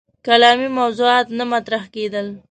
[0.25, 2.27] کلامي موضوعات نه مطرح کېدل.